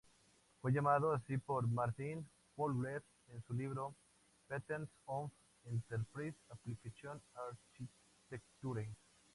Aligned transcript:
Fue 0.63 0.73
llamado 0.73 1.13
así 1.13 1.37
por 1.37 1.67
Martin 1.67 2.27
Fowler 2.55 3.03
en 3.27 3.43
su 3.43 3.53
libro 3.53 3.93
"Patterns 4.47 4.89
of 5.05 5.29
Enterprise 5.65 6.35
Application 6.49 7.21
Architecture". 7.35 8.89